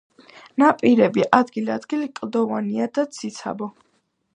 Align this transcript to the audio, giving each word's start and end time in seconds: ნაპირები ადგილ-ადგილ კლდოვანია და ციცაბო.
ნაპირები 0.63 1.27
ადგილ-ადგილ 1.41 2.09
კლდოვანია 2.21 2.93
და 2.99 3.09
ციცაბო. 3.19 3.75